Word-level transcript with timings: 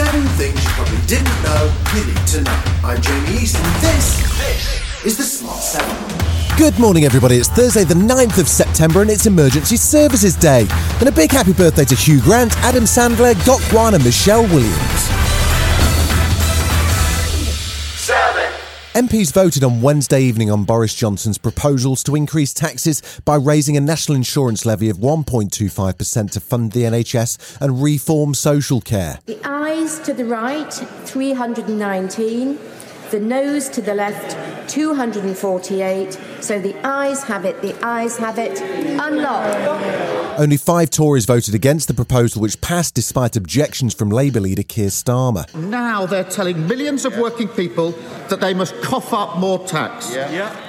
Seven 0.00 0.26
things 0.28 0.64
you 0.64 0.70
probably 0.70 1.06
didn't 1.06 1.42
know 1.42 1.74
you 1.94 2.06
need 2.06 2.26
to 2.28 2.40
know. 2.40 2.62
I'm 2.82 3.02
Jamie 3.02 3.42
East, 3.42 3.56
and 3.56 3.82
this, 3.82 4.16
this 4.40 5.04
is 5.04 5.16
the 5.18 5.22
Smart 5.22 5.58
7. 5.58 6.56
Good 6.56 6.78
morning, 6.78 7.04
everybody. 7.04 7.36
It's 7.36 7.50
Thursday, 7.50 7.84
the 7.84 7.92
9th 7.92 8.38
of 8.38 8.48
September, 8.48 9.02
and 9.02 9.10
it's 9.10 9.26
Emergency 9.26 9.76
Services 9.76 10.36
Day. 10.36 10.66
And 11.00 11.08
a 11.10 11.12
big 11.12 11.30
happy 11.30 11.52
birthday 11.52 11.84
to 11.84 11.94
Hugh 11.94 12.22
Grant, 12.22 12.56
Adam 12.60 12.84
Sandler, 12.84 13.34
Doc 13.44 13.60
Wan, 13.74 13.92
and 13.92 14.02
Michelle 14.02 14.44
Williams. 14.44 15.19
MPs 18.94 19.32
voted 19.32 19.62
on 19.62 19.80
Wednesday 19.80 20.20
evening 20.20 20.50
on 20.50 20.64
Boris 20.64 20.92
Johnson's 20.92 21.38
proposals 21.38 22.02
to 22.02 22.16
increase 22.16 22.52
taxes 22.52 23.20
by 23.24 23.36
raising 23.36 23.76
a 23.76 23.80
national 23.80 24.16
insurance 24.16 24.66
levy 24.66 24.88
of 24.88 24.96
1.25% 24.96 26.30
to 26.32 26.40
fund 26.40 26.72
the 26.72 26.82
NHS 26.82 27.60
and 27.60 27.80
reform 27.80 28.34
social 28.34 28.80
care. 28.80 29.20
The 29.26 29.38
ayes 29.48 30.00
to 30.00 30.12
the 30.12 30.24
right, 30.24 30.72
319. 30.72 32.58
The 33.12 33.20
noes 33.20 33.68
to 33.68 33.80
the 33.80 33.94
left, 33.94 34.36
248. 34.68 36.18
So 36.40 36.58
the 36.58 36.74
ayes 36.84 37.22
have 37.22 37.44
it, 37.44 37.62
the 37.62 37.76
ayes 37.86 38.18
have 38.18 38.40
it. 38.40 38.60
Unlock. 38.60 40.19
Only 40.40 40.56
five 40.56 40.88
Tories 40.88 41.26
voted 41.26 41.54
against 41.54 41.86
the 41.86 41.92
proposal, 41.92 42.40
which 42.40 42.58
passed 42.62 42.94
despite 42.94 43.36
objections 43.36 43.92
from 43.92 44.08
Labour 44.08 44.40
leader 44.40 44.62
Keir 44.62 44.88
Starmer. 44.88 45.54
Now 45.54 46.06
they're 46.06 46.24
telling 46.24 46.66
millions 46.66 47.04
of 47.04 47.18
working 47.18 47.46
people 47.46 47.90
that 48.30 48.40
they 48.40 48.54
must 48.54 48.74
cough 48.80 49.12
up 49.12 49.36
more 49.36 49.58
tax. 49.66 50.14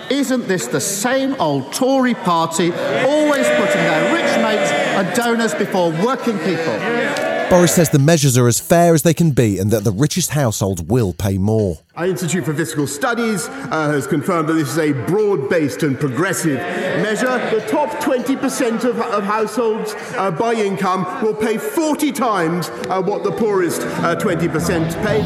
Isn't 0.10 0.50
this 0.50 0.68
the 0.68 0.82
same 0.82 1.36
old 1.36 1.72
Tory 1.72 2.16
party 2.16 2.74
always 2.74 3.48
putting 3.48 3.82
their 3.88 4.14
rich 4.14 4.44
mates 4.44 4.72
and 4.74 5.16
donors 5.16 5.56
before 5.56 5.92
working 6.06 6.38
people? 6.40 7.31
Boris 7.52 7.76
says 7.76 7.90
the 7.90 8.00
measures 8.00 8.38
are 8.38 8.48
as 8.48 8.62
fair 8.62 8.94
as 8.94 9.04
they 9.04 9.14
can 9.14 9.32
be 9.32 9.60
and 9.60 9.72
that 9.72 9.84
the 9.84 9.92
richest 9.92 10.30
households 10.30 10.82
will 10.84 11.12
pay 11.12 11.38
more. 11.38 11.80
Our 11.98 12.08
Institute 12.08 12.46
for 12.46 12.54
Fiscal 12.54 12.88
Studies 12.88 13.50
uh, 13.50 13.92
has 13.92 14.08
confirmed 14.08 14.48
that 14.48 14.54
this 14.54 14.70
is 14.70 14.78
a 14.78 14.94
broad 15.06 15.50
based 15.50 15.84
and 15.84 16.00
progressive 16.00 16.56
measure. 16.56 17.38
The 17.54 17.60
top 17.68 17.90
20% 18.02 18.86
of, 18.86 19.02
of 19.02 19.26
households 19.26 19.96
uh, 20.16 20.32
by 20.32 20.54
income 20.54 21.06
will 21.22 21.36
pay 21.36 21.58
40 21.58 22.14
times 22.14 22.70
uh, 22.70 23.02
what 23.02 23.26
the 23.26 23.34
poorest 23.34 23.82
uh, 23.82 24.16
20% 24.16 24.94
pay. 25.06 25.20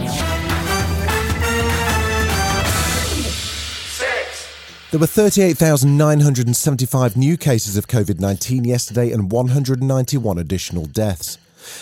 There 4.89 4.99
were 4.99 5.05
38,975 5.05 7.15
new 7.15 7.37
cases 7.37 7.77
of 7.77 7.87
COVID 7.87 8.19
19 8.19 8.63
yesterday 8.63 9.11
and 9.11 9.31
191 9.31 10.39
additional 10.39 10.87
deaths. 10.87 11.37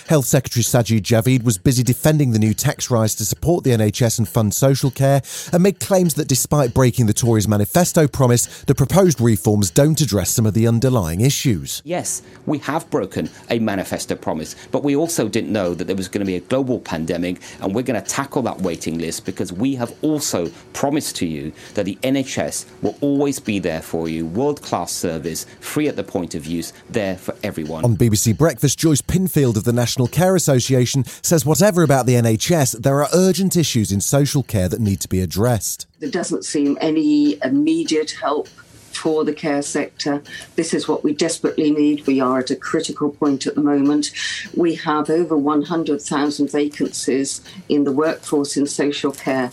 Health 0.07 0.25
Secretary 0.25 0.63
Sajid 0.63 1.01
Javid 1.01 1.44
was 1.44 1.57
busy 1.57 1.83
defending 1.83 2.31
the 2.31 2.39
new 2.39 2.53
tax 2.53 2.89
rise 2.89 3.16
to 3.16 3.25
support 3.25 3.63
the 3.63 3.71
NHS 3.71 4.19
and 4.19 4.27
fund 4.27 4.53
social 4.53 4.91
care 4.91 5.21
and 5.51 5.63
made 5.63 5.79
claims 5.79 6.13
that 6.16 6.27
despite 6.27 6.73
breaking 6.73 7.05
the 7.05 7.13
Tories' 7.13 7.47
manifesto 7.47 8.07
promise, 8.07 8.63
the 8.63 8.75
proposed 8.75 9.19
reforms 9.19 9.69
don't 9.69 9.99
address 10.01 10.29
some 10.29 10.45
of 10.45 10.53
the 10.53 10.67
underlying 10.67 11.22
issues. 11.22 11.81
Yes, 11.85 12.22
we 12.45 12.59
have 12.59 12.89
broken 12.89 13.29
a 13.49 13.59
manifesto 13.59 14.16
promise, 14.16 14.55
but 14.72 14.83
we 14.83 14.95
also 14.95 15.27
didn't 15.27 15.51
know 15.51 15.73
that 15.73 15.85
there 15.85 15.95
was 15.95 16.07
going 16.07 16.19
to 16.19 16.25
be 16.25 16.35
a 16.35 16.41
global 16.41 16.79
pandemic 16.79 17.41
and 17.61 17.73
we're 17.73 17.83
going 17.83 18.01
to 18.01 18.07
tackle 18.07 18.41
that 18.43 18.61
waiting 18.61 18.97
list 18.97 19.25
because 19.25 19.51
we 19.51 19.75
have 19.75 19.93
also 20.01 20.49
promised 20.73 21.16
to 21.17 21.25
you 21.25 21.51
that 21.73 21.83
the 21.83 21.97
NHS 22.03 22.66
will 22.81 22.97
always 23.01 23.39
be 23.39 23.59
there 23.59 23.81
for 23.81 24.07
you, 24.07 24.25
world 24.25 24.61
class 24.61 24.91
service, 24.91 25.45
free 25.59 25.88
at 25.88 25.95
the 25.95 26.03
point 26.03 26.35
of 26.35 26.45
use, 26.45 26.73
there 26.89 27.17
for 27.17 27.35
everyone. 27.43 27.83
On 27.83 27.95
BBC 27.95 28.38
Breakfast, 28.38 28.79
Joyce 28.79 29.01
Pinfield 29.01 29.57
of 29.57 29.63
the 29.63 29.72
National 29.73 30.07
Care 30.07 30.35
Association 30.35 31.03
says 31.22 31.45
whatever 31.45 31.84
about 31.84 32.06
the 32.06 32.13
NHS, 32.13 32.81
there 32.81 33.01
are 33.01 33.09
urgent 33.13 33.57
issues 33.57 33.91
in 33.91 34.01
social 34.01 34.44
care 34.44 34.69
that 34.69 34.79
need 34.79 35.01
to 35.01 35.09
be 35.09 35.19
addressed. 35.19 35.88
There 36.00 36.11
doesn't 36.11 36.45
seem 36.45 36.78
any 36.79 37.38
immediate 37.44 38.11
help 38.11 38.47
for 39.03 39.25
the 39.25 39.34
care 39.34 39.62
sector. 39.62 40.24
This 40.56 40.74
is 40.74 40.88
what 40.88 41.03
we 41.03 41.14
desperately 41.14 41.72
need. 41.72 42.08
We 42.08 42.22
are 42.22 42.40
at 42.40 42.52
a 42.52 42.56
critical 42.56 43.12
point 43.12 43.46
at 43.46 43.56
the 43.56 43.62
moment. 43.62 44.12
We 44.56 44.75
have 44.75 45.09
over 45.09 45.36
100,000 45.36 46.50
vacancies 46.50 47.41
in 47.68 47.84
the 47.84 47.91
workforce 47.91 48.56
in 48.56 48.66
social 48.66 49.12
care. 49.12 49.52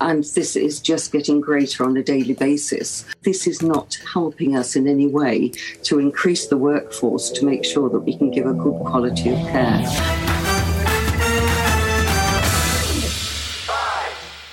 And 0.00 0.24
this 0.24 0.56
is 0.56 0.80
just 0.80 1.12
getting 1.12 1.40
greater 1.40 1.84
on 1.84 1.96
a 1.96 2.02
daily 2.02 2.34
basis. 2.34 3.04
This 3.22 3.46
is 3.46 3.62
not 3.62 4.00
helping 4.12 4.56
us 4.56 4.74
in 4.74 4.88
any 4.88 5.06
way 5.06 5.50
to 5.84 6.00
increase 6.00 6.48
the 6.48 6.56
workforce 6.56 7.30
to 7.30 7.44
make 7.44 7.64
sure 7.64 7.88
that 7.90 8.00
we 8.00 8.16
can 8.16 8.32
give 8.32 8.46
a 8.46 8.52
good 8.52 8.80
quality 8.84 9.30
of 9.30 9.38
care. 9.46 10.37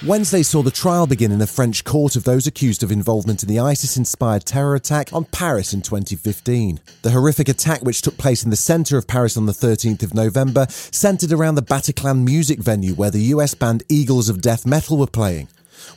Wednesday 0.05 0.43
saw 0.43 0.61
the 0.61 0.69
trial 0.69 1.07
begin 1.07 1.31
in 1.31 1.41
a 1.41 1.47
French 1.47 1.83
court 1.83 2.15
of 2.15 2.25
those 2.25 2.45
accused 2.45 2.83
of 2.83 2.91
involvement 2.91 3.41
in 3.41 3.49
the 3.49 3.59
ISIS 3.59 3.97
inspired 3.97 4.45
terror 4.45 4.75
attack 4.75 5.11
on 5.11 5.25
Paris 5.25 5.73
in 5.73 5.81
2015. 5.81 6.79
The 7.01 7.09
horrific 7.09 7.49
attack, 7.49 7.81
which 7.81 8.03
took 8.03 8.15
place 8.15 8.43
in 8.43 8.51
the 8.51 8.55
centre 8.55 8.99
of 8.99 9.07
Paris 9.07 9.35
on 9.35 9.47
the 9.47 9.51
13th 9.51 10.03
of 10.03 10.13
November, 10.13 10.67
centred 10.69 11.31
around 11.31 11.55
the 11.55 11.63
Bataclan 11.63 12.23
music 12.23 12.59
venue 12.59 12.93
where 12.93 13.09
the 13.09 13.33
US 13.33 13.55
band 13.55 13.81
Eagles 13.89 14.29
of 14.29 14.41
Death 14.41 14.63
Metal 14.63 14.95
were 14.95 15.07
playing. 15.07 15.47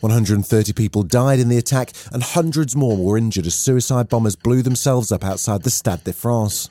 130 0.01 0.73
people 0.73 1.03
died 1.03 1.39
in 1.39 1.51
the 1.51 1.59
attack 1.59 1.93
and 2.11 2.23
hundreds 2.23 2.75
more 2.75 2.97
were 2.97 3.19
injured 3.19 3.47
as 3.47 3.55
suicide 3.55 4.09
bombers 4.09 4.37
blew 4.37 4.63
themselves 4.63 5.13
up 5.13 5.23
outside 5.23 5.65
the 5.65 5.71
Stade 5.71 6.05
de 6.05 6.15
France. 6.15 6.71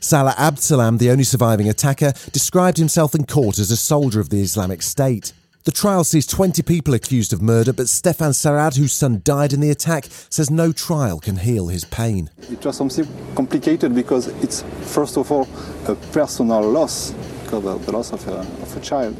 Salah 0.00 0.34
Abdeslam, 0.38 0.98
the 0.98 1.10
only 1.10 1.24
surviving 1.24 1.68
attacker, 1.68 2.14
described 2.32 2.78
himself 2.78 3.14
in 3.14 3.26
court 3.26 3.58
as 3.58 3.70
a 3.70 3.76
soldier 3.76 4.20
of 4.20 4.30
the 4.30 4.40
Islamic 4.40 4.80
State. 4.80 5.34
The 5.64 5.72
trial 5.72 6.04
sees 6.04 6.26
20 6.26 6.62
people 6.62 6.94
accused 6.94 7.34
of 7.34 7.42
murder, 7.42 7.74
but 7.74 7.84
Stéphane 7.84 8.32
Sarrade, 8.32 8.78
whose 8.78 8.94
son 8.94 9.20
died 9.24 9.52
in 9.52 9.60
the 9.60 9.68
attack, 9.68 10.06
says 10.30 10.50
no 10.50 10.72
trial 10.72 11.20
can 11.20 11.36
heal 11.36 11.68
his 11.68 11.84
pain. 11.84 12.30
It 12.50 12.64
was 12.64 12.78
something 12.78 13.06
complicated 13.34 13.94
because 13.94 14.28
it's, 14.42 14.62
first 14.80 15.18
of 15.18 15.30
all, 15.30 15.46
a 15.86 15.94
personal 16.12 16.62
loss, 16.62 17.10
because 17.44 17.66
of 17.66 17.84
the 17.84 17.92
loss 17.92 18.10
of 18.10 18.26
a, 18.26 18.38
of 18.38 18.74
a 18.74 18.80
child, 18.80 19.14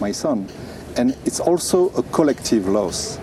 my 0.00 0.10
son. 0.10 0.48
And 0.96 1.16
it's 1.24 1.38
also 1.38 1.90
a 1.90 2.02
collective 2.02 2.66
loss. 2.66 3.20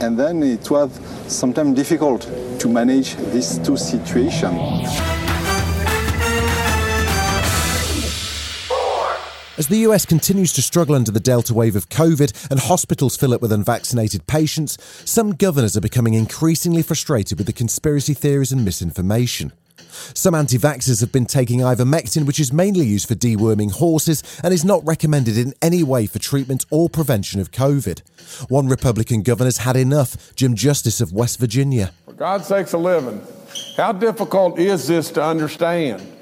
And 0.00 0.18
then 0.18 0.42
it 0.42 0.70
was 0.70 0.98
sometimes 1.28 1.76
difficult 1.76 2.22
to 2.60 2.68
manage 2.68 3.14
these 3.16 3.58
two 3.58 3.76
situations. 3.76 5.35
As 9.58 9.68
the 9.68 9.78
US 9.88 10.04
continues 10.04 10.52
to 10.52 10.60
struggle 10.60 10.94
under 10.94 11.10
the 11.10 11.18
Delta 11.18 11.54
wave 11.54 11.76
of 11.76 11.88
COVID 11.88 12.50
and 12.50 12.60
hospitals 12.60 13.16
fill 13.16 13.32
up 13.32 13.40
with 13.40 13.52
unvaccinated 13.52 14.26
patients, 14.26 14.76
some 15.10 15.34
governors 15.34 15.78
are 15.78 15.80
becoming 15.80 16.12
increasingly 16.12 16.82
frustrated 16.82 17.38
with 17.38 17.46
the 17.46 17.54
conspiracy 17.54 18.12
theories 18.12 18.52
and 18.52 18.66
misinformation. 18.66 19.52
Some 20.12 20.34
anti 20.34 20.58
vaxxers 20.58 21.00
have 21.00 21.10
been 21.10 21.24
taking 21.24 21.60
ivermectin, 21.60 22.26
which 22.26 22.38
is 22.38 22.52
mainly 22.52 22.84
used 22.84 23.08
for 23.08 23.14
deworming 23.14 23.72
horses 23.72 24.22
and 24.44 24.52
is 24.52 24.62
not 24.62 24.86
recommended 24.86 25.38
in 25.38 25.54
any 25.62 25.82
way 25.82 26.06
for 26.06 26.18
treatment 26.18 26.66
or 26.70 26.90
prevention 26.90 27.40
of 27.40 27.50
COVID. 27.50 28.02
One 28.50 28.68
Republican 28.68 29.22
governor's 29.22 29.58
had 29.58 29.76
enough, 29.76 30.36
Jim 30.36 30.54
Justice 30.54 31.00
of 31.00 31.14
West 31.14 31.40
Virginia. 31.40 31.92
For 32.04 32.12
God's 32.12 32.46
sakes, 32.46 32.74
a 32.74 32.78
living, 32.78 33.22
how 33.78 33.92
difficult 33.92 34.58
is 34.58 34.86
this 34.86 35.10
to 35.12 35.24
understand? 35.24 36.15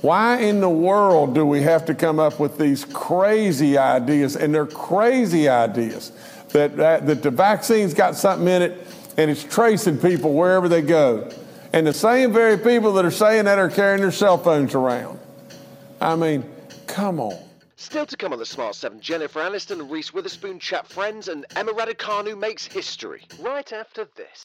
Why 0.00 0.38
in 0.38 0.60
the 0.60 0.68
world 0.68 1.34
do 1.34 1.44
we 1.44 1.62
have 1.62 1.84
to 1.86 1.94
come 1.94 2.20
up 2.20 2.38
with 2.38 2.56
these 2.56 2.84
crazy 2.84 3.76
ideas? 3.76 4.36
And 4.36 4.54
they're 4.54 4.66
crazy 4.66 5.48
ideas 5.48 6.12
that, 6.50 6.76
that, 6.76 7.06
that 7.06 7.22
the 7.22 7.30
vaccine's 7.30 7.94
got 7.94 8.14
something 8.14 8.46
in 8.46 8.62
it 8.62 8.86
and 9.16 9.30
it's 9.30 9.42
tracing 9.42 9.98
people 9.98 10.34
wherever 10.34 10.68
they 10.68 10.82
go. 10.82 11.28
And 11.72 11.86
the 11.86 11.92
same 11.92 12.32
very 12.32 12.56
people 12.56 12.92
that 12.94 13.04
are 13.04 13.10
saying 13.10 13.46
that 13.46 13.58
are 13.58 13.68
carrying 13.68 14.00
their 14.00 14.12
cell 14.12 14.38
phones 14.38 14.74
around. 14.74 15.18
I 16.00 16.14
mean, 16.14 16.44
come 16.86 17.18
on. 17.20 17.36
Still 17.76 18.06
to 18.06 18.16
come 18.16 18.32
on 18.32 18.38
the 18.38 18.46
Smart 18.46 18.74
7, 18.74 19.00
Jennifer 19.00 19.40
Aniston 19.40 19.80
and 19.80 19.90
Reese 19.90 20.12
Witherspoon 20.14 20.58
chat 20.58 20.86
friends, 20.86 21.28
and 21.28 21.44
Emma 21.54 21.72
Raducanu 21.72 22.38
makes 22.38 22.66
history. 22.66 23.24
Right 23.40 23.72
after 23.72 24.06
this. 24.16 24.44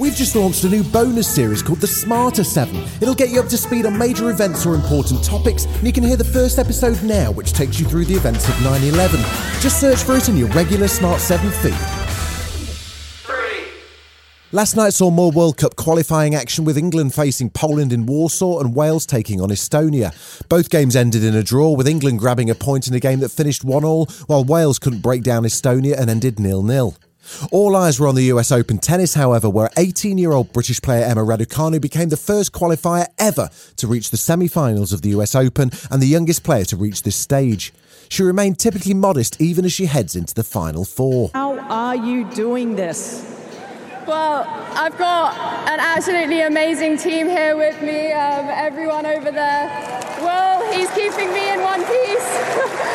We've 0.00 0.14
just 0.14 0.36
launched 0.36 0.62
a 0.62 0.68
new 0.68 0.84
bonus 0.84 1.26
series 1.26 1.60
called 1.60 1.80
The 1.80 1.88
Smarter 1.88 2.44
7. 2.44 2.72
It'll 3.02 3.16
get 3.16 3.30
you 3.30 3.40
up 3.40 3.48
to 3.48 3.58
speed 3.58 3.84
on 3.84 3.98
major 3.98 4.30
events 4.30 4.64
or 4.64 4.76
important 4.76 5.24
topics, 5.24 5.64
and 5.64 5.82
you 5.82 5.92
can 5.92 6.04
hear 6.04 6.16
the 6.16 6.22
first 6.22 6.60
episode 6.60 7.02
now, 7.02 7.32
which 7.32 7.52
takes 7.52 7.80
you 7.80 7.86
through 7.86 8.04
the 8.04 8.14
events 8.14 8.48
of 8.48 8.62
9 8.62 8.84
11. 8.84 9.18
Just 9.58 9.80
search 9.80 9.98
for 9.98 10.14
it 10.14 10.28
in 10.28 10.36
your 10.36 10.46
regular 10.50 10.86
Smart 10.86 11.20
7 11.20 11.50
feed. 11.50 11.74
Last 14.52 14.76
night 14.76 14.94
saw 14.94 15.10
more 15.10 15.32
World 15.32 15.56
Cup 15.56 15.74
qualifying 15.74 16.32
action 16.32 16.64
with 16.64 16.78
England 16.78 17.12
facing 17.12 17.50
Poland 17.50 17.92
in 17.92 18.06
Warsaw 18.06 18.60
and 18.60 18.76
Wales 18.76 19.04
taking 19.04 19.40
on 19.40 19.48
Estonia. 19.48 20.14
Both 20.48 20.70
games 20.70 20.94
ended 20.94 21.24
in 21.24 21.34
a 21.34 21.42
draw, 21.42 21.72
with 21.72 21.88
England 21.88 22.20
grabbing 22.20 22.50
a 22.50 22.54
point 22.54 22.86
in 22.86 22.94
a 22.94 23.00
game 23.00 23.18
that 23.18 23.30
finished 23.30 23.64
1 23.64 23.84
all, 23.84 24.06
while 24.28 24.44
Wales 24.44 24.78
couldn't 24.78 25.02
break 25.02 25.24
down 25.24 25.42
Estonia 25.42 25.98
and 25.98 26.08
ended 26.08 26.38
0 26.38 26.64
0. 26.64 26.94
All 27.50 27.76
eyes 27.76 27.98
were 27.98 28.08
on 28.08 28.14
the 28.14 28.24
US 28.24 28.52
Open 28.52 28.78
tennis, 28.78 29.14
however, 29.14 29.48
where 29.48 29.70
18 29.76 30.18
year 30.18 30.32
old 30.32 30.52
British 30.52 30.80
player 30.80 31.04
Emma 31.04 31.22
Raducanu 31.22 31.80
became 31.80 32.08
the 32.08 32.16
first 32.16 32.52
qualifier 32.52 33.06
ever 33.18 33.50
to 33.76 33.86
reach 33.86 34.10
the 34.10 34.16
semi 34.16 34.48
finals 34.48 34.92
of 34.92 35.02
the 35.02 35.10
US 35.10 35.34
Open 35.34 35.70
and 35.90 36.02
the 36.02 36.06
youngest 36.06 36.42
player 36.42 36.64
to 36.66 36.76
reach 36.76 37.02
this 37.02 37.16
stage. 37.16 37.72
She 38.08 38.22
remained 38.22 38.58
typically 38.58 38.94
modest 38.94 39.40
even 39.40 39.64
as 39.64 39.72
she 39.72 39.86
heads 39.86 40.16
into 40.16 40.34
the 40.34 40.44
final 40.44 40.84
four. 40.84 41.30
How 41.34 41.58
are 41.58 41.96
you 41.96 42.24
doing 42.30 42.76
this? 42.76 43.34
Well, 44.06 44.46
I've 44.72 44.96
got 44.96 45.36
an 45.68 45.80
absolutely 45.80 46.40
amazing 46.40 46.96
team 46.96 47.28
here 47.28 47.56
with 47.58 47.80
me. 47.82 48.10
Um, 48.12 48.46
everyone 48.48 49.04
over 49.04 49.30
there. 49.30 49.68
Well, 50.20 50.72
he's 50.72 50.88
keeping 50.92 51.30
me 51.34 51.52
in 51.52 51.60
one 51.60 51.84
piece. 51.84 52.84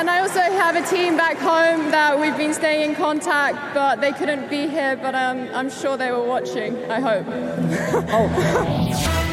And 0.00 0.08
I 0.08 0.20
also 0.20 0.40
have 0.40 0.76
a 0.76 0.82
team 0.88 1.18
back 1.18 1.36
home 1.36 1.90
that 1.90 2.18
we've 2.18 2.34
been 2.34 2.54
staying 2.54 2.88
in 2.88 2.96
contact, 2.96 3.74
but 3.74 4.00
they 4.00 4.12
couldn't 4.12 4.48
be 4.48 4.66
here. 4.66 4.96
But 4.96 5.14
um, 5.14 5.50
I'm 5.52 5.68
sure 5.68 5.98
they 5.98 6.10
were 6.10 6.24
watching. 6.24 6.90
I 6.90 7.00
hope. 7.00 7.26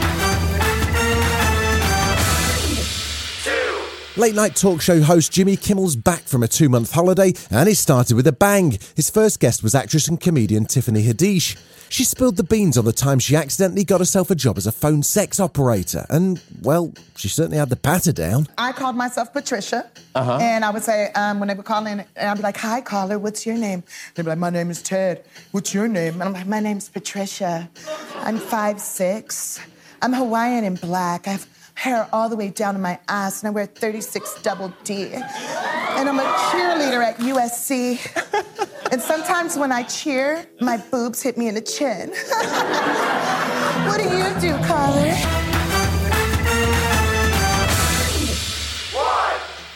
Late 4.18 4.34
night 4.34 4.56
talk 4.56 4.81
show 4.81 5.00
host 5.02 5.31
Jimmy 5.31 5.56
Kimmel's 5.56 5.96
back 5.96 6.22
from 6.24 6.42
a 6.42 6.48
two 6.48 6.69
month 6.69 6.92
holiday 6.92 7.34
and 7.52 7.68
he 7.69 7.75
started 7.75 8.16
with 8.16 8.25
a 8.25 8.31
bang. 8.31 8.78
His 8.96 9.12
first 9.12 9.40
guest 9.40 9.62
was 9.62 9.75
actress 9.75 10.08
and 10.08 10.19
comedian 10.19 10.66
Tiffany 10.66 11.04
Haddish. 11.04 11.56
She 11.90 12.04
spilled 12.04 12.36
the 12.36 12.44
beans 12.44 12.78
on 12.80 12.86
the 12.86 12.92
time 12.92 13.19
she 13.19 13.36
accidentally 13.36 13.84
got 13.84 14.00
herself 14.02 14.31
a 14.31 14.36
job 14.36 14.58
as 14.58 14.66
a 14.68 14.74
phone 14.74 15.04
sex 15.04 15.40
operator, 15.40 16.06
and, 16.10 16.42
well, 16.62 16.92
she 17.16 17.30
certainly 17.30 17.58
had 17.58 17.69
the 17.69 17.78
patter 17.78 18.12
down. 18.12 18.48
I 18.58 18.74
called 18.74 18.98
myself 18.98 19.31
Patricia, 19.31 19.90
Uh-huh. 20.14 20.38
and 20.42 20.66
I 20.66 20.70
would 20.72 20.84
say, 20.84 21.12
um, 21.13 21.40
when 21.40 21.48
they 21.48 21.54
would 21.54 21.66
call 21.66 21.86
in, 21.88 22.02
and 22.18 22.30
I'd 22.30 22.36
be 22.36 22.44
like, 22.44 22.58
Hi, 22.58 22.81
caller, 22.81 23.18
what's 23.18 23.46
your 23.46 23.56
name? 23.56 23.84
They'd 24.16 24.24
be 24.24 24.30
like, 24.30 24.38
My 24.38 24.50
name 24.50 24.70
is 24.70 24.81
Ted. 24.81 25.24
What's 25.52 25.74
your 25.74 25.88
name? 25.88 26.16
And 26.16 26.24
I'm 26.24 26.34
like, 26.34 26.46
My 26.48 26.60
name's 26.60 26.90
Patricia. 26.90 27.70
I'm 28.18 28.38
five 28.38 28.81
six. 28.81 29.62
I'm 30.02 30.12
Hawaiian 30.12 30.66
and 30.66 30.81
black. 30.81 31.25
I 31.25 31.31
have 31.31 31.48
hair 31.77 32.09
all 32.12 32.27
the 32.27 32.35
way 32.35 32.50
down 32.50 32.74
to 32.74 32.79
my 32.79 33.00
ass, 33.07 33.44
and 33.44 33.47
I 33.47 33.51
wear 33.51 33.68
36 33.68 34.41
double 34.41 34.74
D. 34.83 35.13
And 35.13 36.09
I'm 36.09 36.19
a 36.19 36.24
cheerleader 36.50 37.03
at 37.03 37.18
USC. 37.18 38.91
and 38.91 39.00
sometimes 39.00 39.57
when 39.57 39.71
I 39.71 39.83
cheer, 39.83 40.44
my 40.59 40.77
boobs 40.77 41.21
hit 41.21 41.38
me 41.38 41.47
in 41.47 41.53
the 41.53 41.62
chin. 41.62 42.09
what 43.85 43.97
do 43.97 44.06
you 44.06 44.41
do, 44.41 44.57
caller? 44.65 45.13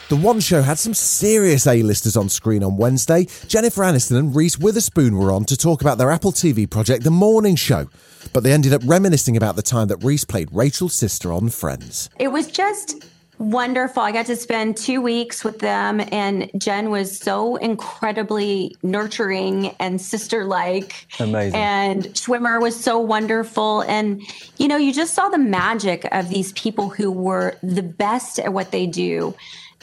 The 0.10 0.18
One 0.18 0.40
Show 0.42 0.64
had 0.64 0.80
some 0.80 0.96
serious 0.96 1.68
A-listers 1.68 2.18
on 2.18 2.30
screen 2.30 2.64
on 2.64 2.78
Wednesday. 2.78 3.28
Jennifer 3.48 3.84
Aniston 3.84 4.18
and 4.18 4.36
Reese 4.36 4.58
Witherspoon 4.58 5.18
were 5.18 5.32
on 5.32 5.46
to 5.46 5.56
talk 5.56 5.82
about 5.82 6.00
their 6.00 6.12
Apple 6.12 6.34
TV 6.34 6.70
project, 6.70 7.04
The 7.04 7.12
Morning 7.12 7.56
Show. 7.56 7.88
But 8.34 8.44
they 8.44 8.52
ended 8.52 8.74
up 8.74 8.82
reminiscing 8.86 9.38
about 9.38 9.56
the 9.56 9.62
time 9.62 9.88
that 9.90 9.98
Reese 9.98 10.26
played 10.26 10.50
Rachel's 10.52 10.94
sister 10.94 11.34
on 11.34 11.50
Friends. 11.50 12.10
It 12.20 12.30
was 12.30 12.48
just 12.48 13.06
wonderful. 13.42 14.04
I 14.04 14.12
got 14.12 14.28
to 14.28 14.36
spend 14.36 14.78
two 14.78 15.02
weeks 15.02 15.44
with 15.44 15.60
them, 15.60 16.02
and 16.12 16.50
Jen 16.58 16.92
was 16.92 17.18
so 17.18 17.56
incredibly 17.56 18.78
nurturing 18.84 19.76
and 19.80 20.00
sister 20.00 20.46
like. 20.46 21.08
Amazing. 21.20 21.60
And 21.60 22.04
Schwimmer 22.14 22.62
was 22.62 22.80
so 22.80 23.00
wonderful. 23.00 23.82
And, 23.82 24.22
you 24.58 24.68
know, 24.68 24.78
you 24.78 24.94
just 24.94 25.14
saw 25.16 25.30
the 25.30 25.40
magic 25.40 26.08
of 26.12 26.30
these 26.30 26.52
people 26.54 26.90
who 26.90 27.12
were 27.12 27.58
the 27.64 27.84
best 27.84 28.38
at 28.40 28.54
what 28.54 28.72
they 28.72 28.86
do, 28.86 29.36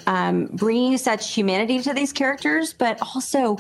um, 0.07 0.47
bringing 0.53 0.97
such 0.97 1.35
humanity 1.35 1.83
to 1.83 1.93
these 1.93 2.13
characters, 2.13 2.73
but 2.73 2.99
also 3.03 3.59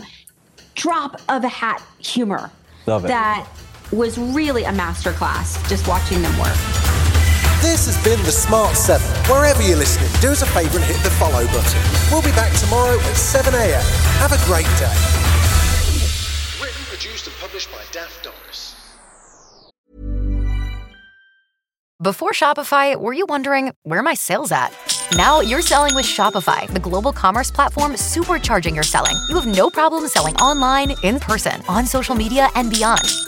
drop 0.76 1.20
of 1.28 1.42
a 1.42 1.48
hat 1.48 1.82
humor. 1.98 2.52
Love 2.86 3.04
it. 3.04 3.08
That 3.08 3.46
was 3.92 4.18
really 4.18 4.64
a 4.64 4.70
masterclass 4.72 5.56
just 5.68 5.86
watching 5.88 6.22
them 6.22 6.36
work. 6.38 6.56
This 7.60 7.86
has 7.86 8.02
been 8.04 8.22
The 8.24 8.32
Smart 8.32 8.76
7. 8.76 9.04
Wherever 9.30 9.62
you're 9.62 9.76
listening, 9.76 10.08
do 10.20 10.28
us 10.28 10.42
a 10.42 10.46
favour 10.46 10.78
and 10.78 10.86
hit 10.86 11.02
the 11.02 11.10
follow 11.10 11.44
button. 11.46 11.82
We'll 12.10 12.22
be 12.22 12.30
back 12.30 12.52
tomorrow 12.56 12.94
at 12.94 13.16
7am. 13.16 13.82
Have 14.18 14.32
a 14.32 14.38
great 14.46 14.68
day. 14.78 14.94
Written, 16.62 16.84
produced, 16.84 17.26
and 17.26 17.36
published 17.36 17.70
by 17.72 17.82
Daft 17.90 18.22
Doris. 18.22 18.76
Before 22.00 22.30
Shopify, 22.30 22.94
were 22.94 23.12
you 23.12 23.26
wondering 23.28 23.72
where 23.82 23.98
are 23.98 24.04
my 24.04 24.14
sales 24.14 24.52
at? 24.52 24.72
Now 25.16 25.40
you're 25.40 25.62
selling 25.62 25.96
with 25.96 26.06
Shopify, 26.06 26.72
the 26.72 26.78
global 26.78 27.12
commerce 27.12 27.50
platform 27.50 27.94
supercharging 27.94 28.74
your 28.74 28.84
selling. 28.84 29.16
You 29.28 29.34
have 29.34 29.46
no 29.46 29.68
problem 29.68 30.06
selling 30.06 30.36
online, 30.36 30.94
in 31.02 31.18
person, 31.18 31.60
on 31.68 31.86
social 31.86 32.14
media, 32.14 32.50
and 32.54 32.70
beyond. 32.70 33.27